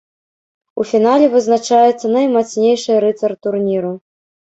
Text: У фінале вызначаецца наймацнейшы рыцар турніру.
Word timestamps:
У 0.83 0.85
фінале 0.91 1.27
вызначаецца 1.35 2.05
наймацнейшы 2.17 3.01
рыцар 3.07 3.41
турніру. 3.47 3.97